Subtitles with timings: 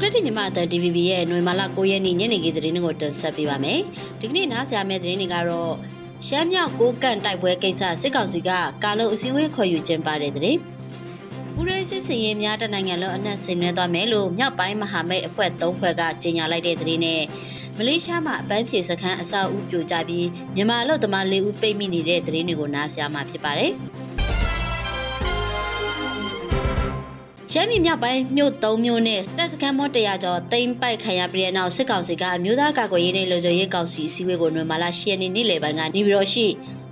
[0.00, 3.80] မိုကရက်တစ်မြန်မာအသံ DVB ရဲ့ຫນွေမာလာ9ရက်နေ့ညနေခင်းသတင်းတွေကိုတင်ဆက်ပေးပါမယ်။
[4.20, 5.74] ဒီကနေ့နားဆင်ရမယ့်သတင်းတွေကတော့
[6.26, 8.50] ရှမ်းမြောက်ကိုကန့်တိုက်ပွဲကိစ္စစစ်ကောင်စီက
[8.84, 10.58] ကာလုံအစည်းအဝေးခေါ်ယူခြင်းပါတဲ့သတင်း။
[11.54, 17.22] ပူရဲစစ်စင်ရေးများတနိုင်ငံလုံးအနက်ဆင်နွှဲသွားမယ်လို့မြောက်ပိုင်းမဟာမိတ်အဖွဲ့၃ဖွဲ့ကကြေညာလိုက်တဲ့သတင်းနဲ့
[17.76, 23.72] မလေးရှားမှာအပန်းဖြေစခန်းအဆောက်အဦပြိုကျပြီးမြန်မာအလုပ်သမား၄ဦးပိတ်မိနေတဲ့သတင်းတွေကိုနားဆင်ရမှာဖြစ်ပါတယ်။
[27.52, 36.46] ရှမ်းပြည်မြောက်ပိုင်းမြို့၃မြို့နဲ့တပ်စခန်းမော့100ကျော်တိမ့်ပိုက်ခံရပြီးတဲ့နောက်စစ်ကောင်စီကအမျိုးသားကာကွယ်ရေးနဲ့လူချုပ်ရေးကောင်စီအစည်းအဝေးကိုနွေမာလာ10ရက်နေ့နေ့လယ်ပိုင်းကနေပြည်တော်ရှိ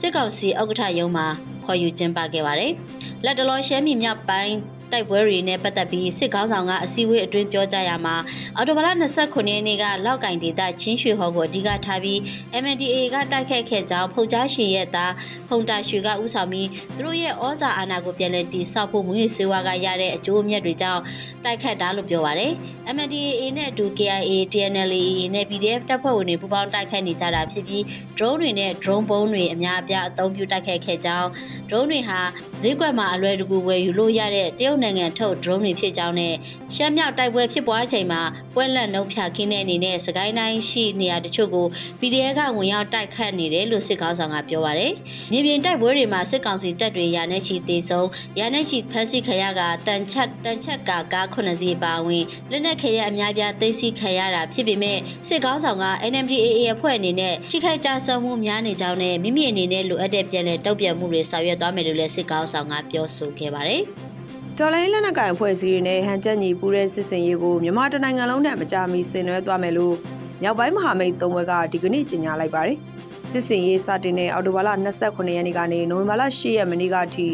[0.00, 1.26] စစ်ကောင်စီဥက္ကဋ္ဌရုံးမှာ
[1.64, 2.72] ခေါ်ယူကျင်းပခဲ့ပါတယ်။
[3.24, 4.54] လက်တလောရှမ်းပြည်မြောက်ပိုင်း
[4.92, 8.16] တိုက်ပွဲတွေနဲ့ပတ်သက်ပြီးစစ်ကောင်းဆောင်ကအစည်းအဝေးအတွင်းပြောကြားရမှာ
[8.56, 12.18] အော်တိုဘလာ29ရက်နေ့ကလောက်ကင်ဒေသချင်းရွှေဟော်ကိုအဓိကထားပြီး
[12.62, 15.12] MNDAA ကတိုက်ခတ်ခဲ့ကြောင်းဖုန်ကြားရှင်ရဲ့သား
[15.48, 21.02] ဖုန်တာရွှေကဥဆောင်ပြီးသူတို့ရဲ့ဩဇာအာဏာကိုပြန်လည်တည်ဆောက်ဖို့မွေးစေဝါကရတဲ့အကျိုးအမြတ်တွေကြောင့်
[21.44, 22.52] တိုက်ခတ်တာလို့ပြောပါရယ်
[22.94, 27.82] MNDAA နဲ့အတူ KIA, TNLA နဲ့ PDF တပ်ဖွဲ့ဝင်တွေပူးပေါင်းတိုက်ခတ်နေကြတာဖြစ်ပြီး
[28.16, 31.28] drone တွေနဲ့ drone ပုံးတွေအများအပြားအသုံးပြုတိုက်ခတ်ခဲ့ကြောင်း
[31.68, 32.20] drone တွေဟာ
[32.60, 36.34] ဈေးကွက်မှာအလွယ်တကူဝယ်ယူလို့ရတဲ့တရုတ်နိုင်ငံထုတ် drone တွေဖြစ်ကြောင်းနဲ့
[36.74, 38.22] ရှမ်းမြောက်တိုက်ပွဲဖြစ်ပွားချိန်မှာ
[38.54, 41.66] ပွဲလက်နှုတ်ဖြခင်းတဲ့အနေနဲ့စကိုင်းတိုင်းရှိနေရာတချို့ကို
[42.00, 44.94] PDF ကဝင်ရောက်တိုက်ခတ်နေတယ်လို့စစ်ကောင်ဆောင်ကပြောပါရယ်
[45.32, 48.08] မြေပြင်တိုက်ပွဲတွေမှာစစ်ကောင်စီတပ်တွေရာနဲ့ချီသေးဆုံး
[48.38, 63.84] ရာနဲ့ချီဖမ်းဆီးခရကတန်ချက်တန်ချက်ကကား9စီးပါဝင်လက်နက်ခရအများပြားသိမ်းဆီးခံရတာဖြစ်ပေမဲ့စစ်ကောင်ဆောင်က NMDAA အဖွဲ့အနေနဲ့ထိခိုက်ကြဆုံးမှုများနေကြောင်းနဲ့မိမိအနေနဲ့လိုအပ်တဲ့ပြည်နယ်တုံ့ပြန်မှုတွေဆောင်ရွက်သွားမယ်လို့လည်းစစ်ကောင်ဆောင်ကပြောဆိုခဲ့ပါတယ်။
[64.58, 69.94] တော်လိုင်းလက်နက်ကိုင်အဖွဲ့အစည်းတွေနဲ့ဟန်ချက်ညီပူးတဲ့စစ်စင်ရေးကိုမြန်မာတနိုင်ငံလုံးနဲ့မကြာမီဆင်နွှဲသွားမယ်လို့
[70.42, 72.78] မြောက်ပိုင်းမဟာမိတ်သုံးဘက်ကဒီကနေ့ကြေညာလိုက်ပါတယ်။
[73.30, 74.70] စစ်စင်ရေးစတင်တဲ့အောက်တိုဘာလ
[75.02, 77.28] 29ရက်နေ့ကနေနိုဝင်ဘာလ10ရက်နေ့ကအထိ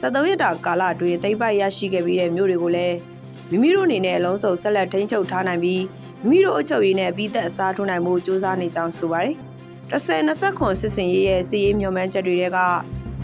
[0.00, 2.96] 73ရက်တာကာလအတွင်းသိမ်းပိုက်ရရှိခဲ့ပြီးတဲ့မြို့တွေကိုလည်း
[3.50, 5.82] မိမိတို့အနေနဲ့အလုံးစုံဆက်လက်ထိန်းချုပ်ထားနိုင်ပြီး
[6.22, 9.34] မိမိတို့အချုပ်ရည်နဲ့ပြီးသက်အစားထိုးနိုင်မှုစ조사နေကြောင်းဆိုပါတယ်။
[9.92, 12.58] 10-20ခွန်စစ်စင်ရေးရဲ့စီးရေးမျှော်မှန်းချက်တွေက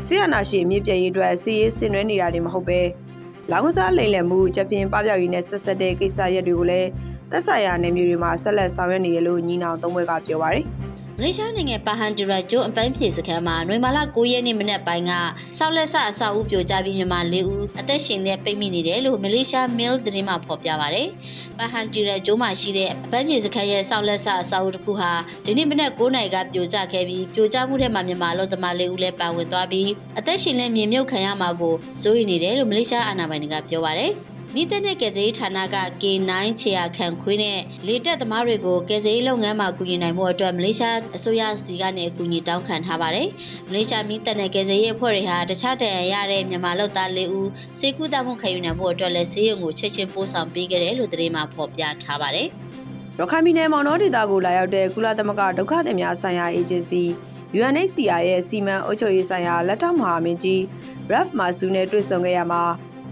[0.06, 2.80] ဆီယနာရှိအမြင့်ပြည့်ရေးအတွက်စီးရေးဆင်နွှဲနေတာတွေမဟုတ်ပဲ
[3.50, 6.88] လောင်ကစားလိမ့်လည်မှုချက်ပြင်းပပျောက်ရေးနဲ့ဆက်ဆက်တဲ့ကိစ္စရပ်တွေကိုလည်း
[7.30, 10.64] သက်ဆိုင်ရာနယ်မြေတွေမှာဆက်လက်ဆောင်ရွက်နေတယ်လို့ညီနောင်သုံးဘက်ကပြောပါရယ်
[11.18, 15.12] မလေးရှားနိုင်ငံပါဟန်ဒရာကျိုးအပန်းဖြေစခန်းမှာနွေမာလာ9ရက်နေ့မနက်ပိုင်းက
[15.58, 21.02] ဆောက်လက်ဆအဆောက်အဦပြိုကျပြီးမြန်မာ၄ဦးအသက်ရှင်နဲ့ပိတ်မိနေတယ်လို့မလေးရှား Mail သတင်းမှာဖော်ပြပါဗျ။
[21.58, 25.10] ပါဟန်ဒရာကျိုးမှာရှိတဲ့အပန်းဖြေစခန်းရဲ့ဆောက်လက်ဆအဆောက်အဦတစ်ခုဟာ
[25.44, 34.08] ဒီနေ့မနက်9နာရီကပြိုကျခဲ့ပြီးပြိုကျမှုထဲမှာမြန်မာလူသမား၄ဦးလည်းပါဝင်သွားပြီးအသက်ရှင်နဲ့မြေမြုပ်ခံရမှာကိုစိုးရိမ်နေတယ်လို့မလေးရှားအာဏာပိုင်တွေကပြောပါဗျ။
[34.54, 43.28] မိသက်နဲ့ကယ်ဆယ်ရေးဌာနက K9 ခြေရခံခွေးနဲ့လေတက်သမားတွေကိုကယ်ဆယ်ရေးလုပ်ငန်းမှာကူညီနိုင်မှုအတွက်မလေးရှားအစိုးရစီကနေအကူအညီတောင်းခံထားပါတယ်။
[43.68, 47.48] မလေးရှားမိသက်နဲ့ကယ်ဆယ်ရေးအဖွဲ့တွေဟာတခြားတန်ရရတဲ့မြန်မာလုပ်သား၄ဦး
[47.78, 52.48] စေကူတာမှုခံယူနိုင်မှုအတွက်လည်းဆေးရုံကိုချက်ချင်းပို့ဆောင်ပေးခဲ့တယ်လို့သတင်းမှာဖော်ပြထားပါတယ်။
[53.18, 57.02] ရခိုင်ပြည်နယ်မောင်နှောဒေသကိုလာရောက်တဲ့ကုလသမဂ္ဂဒုက္ခသည်များဆိုင်ရာအေဂျင်စီ
[57.58, 60.60] UNHCR ရဲ့စီမံအုပ်ချုပ်ရေးဆိုင်ရာလက်ထောက်မဟာမင်းကြီး
[61.12, 62.62] Ralph Masu နဲ့တွေ့ဆုံခဲ့ရမှာ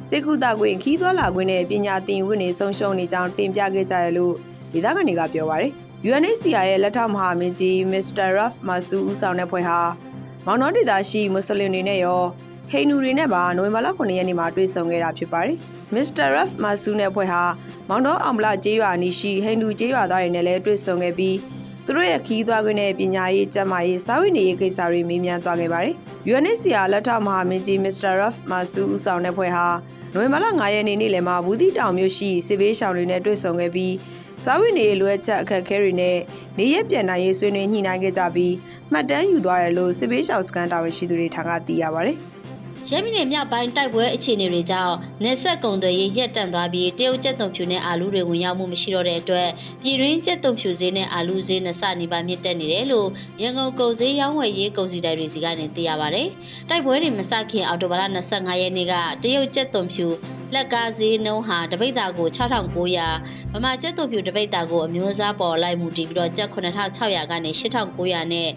[0.08, 4.34] စေကူတာခွင့်ခီးသွွာလာခွင့်နဲ့ပညာသင်ဝင်နေဆုံးရှုံးနေကြောင်းတင်ပြခဲ့ကြရလို့
[4.72, 5.70] ဒေသခံတွေကပြောပါရယ်
[6.08, 8.26] UNHCR ရဲ့လက်ထောက်မဟာမင်းကြီး Mr.
[8.36, 9.78] Ralph Masu ဦးဆောင်တဲ့ဖွဲ့ဟာ
[10.46, 12.22] မောင်နှောဒေသရှိမွတ်စလင်တွေနဲ့ရော
[12.70, 15.56] ဟိန္ဒူတွေနဲ့ပါနိုဝင်ဘာလ9ရက်နေ့မှာတွေ့ဆုံခဲ့တာဖြစ်ပါတယ်။
[15.94, 16.26] Mr.
[16.34, 17.42] Ralph Masu နဲ့ဖွဲ့ဟာ
[17.88, 21.36] မောင်နှောအောင်မလကျေးရွာနီရှိဟိန္ဒူကျေးရွာသားတွေနဲ့လည်းတွေ့ဆုံခဲ့ပြီး
[21.86, 25.94] သူတို့ရဲ့ခီးသွွားခွင့်နဲ့ပညာရေးကျန်းမာရေးစာဝတ်နေရေးကိစ္စတွေမေးမြန်းသွားခဲ့ပါတယ်။
[26.30, 28.12] UNHCR လက်ထောက်မဟာမင်းကြီး Mr.
[28.20, 29.66] Ralph Masu ဦးဆောင်တဲ့ဖွဲ့ဟာ
[30.14, 33.94] နိုဝင်ဘာလ9ရက်နေ့နေ့လယ်မှာဘူးတီတောင်မြို့ရှိစစ်ဘေးရှောင်တွေနဲ့တွေ့ဆုံခဲ့ပြီး
[34.44, 36.16] စာဝတ်နေရေးလွှဲချက်အခက်အခဲတွေနဲ့
[36.58, 38.54] နေရက်ပြန်နိုင်ရေးဆွေးနွေးညှိနှိုင်းခဲ့ကြပြီး
[38.92, 42.18] မှတ်တမ်းယူသွားတယ်လို့စစ်ဘေးရှောင်စခန်းတာဝန်ရှိသူတွေထံကသိရပါတယ်။
[42.90, 49.48] ရမင်းနယ်မြောက်ပိုင်းတိုက်ပွဲအခြေအနေတွေကြောင့်နေဆက်ကုံတွေရက်တန့်သွားပြီးတရုတ်ကျက်တုံဖြူနဲ့အာလူတွေဝင်ရောက်မှုမရှိတော့တဲ့အတွက်
[49.82, 53.08] ပြည်တွင်းကျက်တုံဖြူဈေးနဲ့အာလူဈေးနှစ်ဆနီးပါးမြင့်တက်နေတယ်လို့
[53.42, 56.24] ရန်ကုန်ကုန်ဈေးရောင်းဝယ်ရေးကုန်စည်တိုင်တွေစီကနေသိရပါဗျ။
[56.68, 58.02] တိုက်ပွဲတွေမစခင်အော်တိုဘာလ
[58.32, 60.06] 25ရက်နေ့ကတရုတ်ကျက်တုံဖြူ
[60.54, 68.48] လက်ကားဈေးနှုန်းဟာတပိတ်တာကို6900ဗမာကျက်တုံဖြူတပိတ်တာကိုအမျိုးအစားပေါ်လိုက်မှုတည်ပြီးတော့ကျက်9600ကနေ8900နဲ့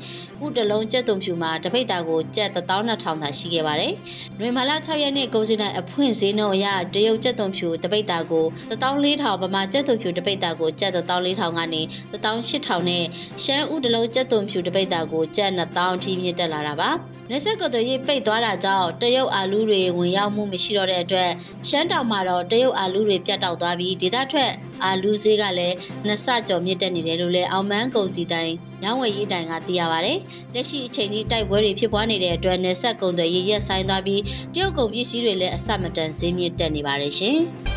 [0.45, 3.93] ဥတလုံးကျက်တုံဖြူမှာတပိတ်တာကိုကျက်12000သာရှိခဲ့ပါတယ်။
[4.39, 13.05] နွေမာလာ6ရက်နေ့ကုန်စည်တိုင်းအဖွင့်ဈေးနှုန်းအရတရုတ်ကျက်တုံဖြူတပိတ်တာကို14000ဗမာကျက်တုံဖြူတပိတ်တာကိုကျက်14000ကနေ18000နဲ့
[13.43, 16.91] ရှမ်းဥတလုံးကျက်တုံဖြူတပိတ်တာကိုကျက်2000အထိမြင့်တက်လာတာပါ။
[17.31, 21.29] နေဆက်ကတော်ရေးပိတ်သွားတာကြောင့်တရုတ်အာလူတွေဝင်ရောက်မှုမရှိတော့တဲ့အတွက်
[21.69, 24.51] ရှမ်းတောင်မှာတော့တရုတ်အာလူတွေပြတ်တောက်သွားပြီးဒေသထွက်
[24.83, 25.75] အာလူဈေးကလည်း
[26.05, 28.53] နှစ်ဆကျော်မြင့်တက်နေတယ်လို့လည်းအောင်မန်းကုန်စီတိုင်း
[28.83, 30.13] ညောင်းဝယ်ရေးတိုင်ကသိရပါဗျ။
[30.53, 34.21] လက်ရှိအချိန်ကြီးတိုက်ပွဲတွေဖြစ်ပွားနေတဲ့အတွက်နေဆက်ကုန်တွေရရက်ဆိုင်သွားပြီး
[34.53, 37.39] တရုတ်ကုန်ပစ္စည်းတွေလည်းအဆက်မတန်ဈေးမြင့်တက်နေပါတယ်ရှင်။